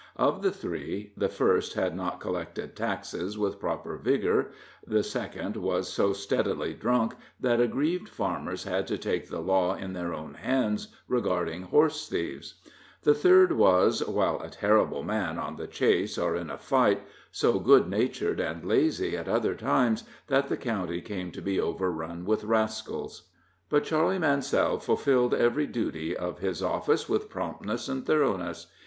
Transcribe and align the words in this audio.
Of 0.15 0.41
the 0.41 0.49
three, 0.49 1.13
the 1.15 1.29
first 1.29 1.75
had 1.75 1.95
not 1.95 2.19
collected 2.19 2.75
taxes 2.75 3.37
with 3.37 3.59
proper 3.59 3.97
vigor; 3.97 4.49
the 4.83 5.03
second 5.03 5.55
was 5.57 5.93
so 5.93 6.11
steadily 6.11 6.73
drunk 6.73 7.13
that 7.39 7.61
aggrieved 7.61 8.09
farmers 8.09 8.63
had 8.63 8.87
to 8.87 8.97
take 8.97 9.29
the 9.29 9.41
law 9.41 9.75
in 9.75 9.93
their 9.93 10.11
own 10.11 10.33
hands 10.33 10.87
regarding 11.07 11.61
horse 11.61 12.09
thieves; 12.09 12.55
the 13.03 13.13
third 13.13 13.51
was, 13.51 14.03
while 14.07 14.41
a 14.41 14.49
terrible 14.49 15.03
man 15.03 15.37
on 15.37 15.55
the 15.57 15.67
chase 15.67 16.17
or 16.17 16.35
in 16.35 16.49
a 16.49 16.57
fight, 16.57 17.03
so 17.31 17.59
good 17.59 17.87
natured 17.87 18.39
and 18.39 18.65
lazy 18.65 19.15
at 19.15 19.27
other 19.29 19.53
times, 19.53 20.03
that 20.25 20.47
the 20.47 20.57
county 20.57 20.99
came 20.99 21.29
to 21.31 21.43
be 21.43 21.59
overrun 21.59 22.25
with 22.25 22.43
rascals. 22.43 23.29
But 23.69 23.83
Charley 23.83 24.17
Mansell 24.17 24.79
fulfilled 24.79 25.35
every 25.35 25.67
duty 25.67 26.17
of 26.17 26.39
his 26.39 26.63
office 26.63 27.07
with 27.07 27.29
promptness 27.29 27.87
and 27.87 28.03
thoroughness. 28.03 28.65